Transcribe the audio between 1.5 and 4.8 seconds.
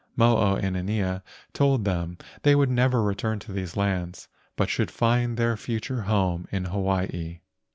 told them they would never return to these lands, but